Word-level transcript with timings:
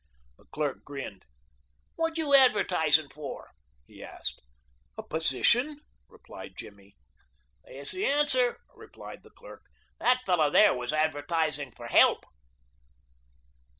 The 0.39 0.45
clerk 0.45 0.83
grinned. 0.83 1.25
"What 1.95 2.17
you 2.17 2.33
advertising 2.33 3.09
for?" 3.09 3.51
he 3.85 4.03
asked. 4.03 4.41
"A 4.97 5.03
position," 5.03 5.77
replied 6.09 6.57
Jimmy. 6.57 6.95
"That's 7.65 7.91
the 7.91 8.07
answer," 8.07 8.57
explained 8.75 9.21
the 9.21 9.29
clerk. 9.29 9.61
"That 9.99 10.23
fellow 10.25 10.49
there 10.49 10.73
was 10.73 10.91
advertising 10.91 11.73
for 11.73 11.85
help." 11.85 12.25